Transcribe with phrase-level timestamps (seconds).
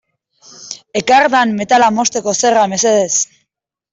[1.01, 3.13] Ekardan metala mozteko zerra mesedez.